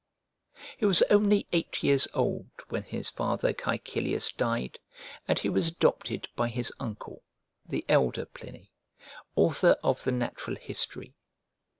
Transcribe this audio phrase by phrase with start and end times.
[0.79, 4.79] He was only eight years old when his father Caecilius died,
[5.27, 7.21] and he was adopted by his uncle,
[7.67, 8.71] the elder Pliny,
[9.35, 11.13] author of the Natural History.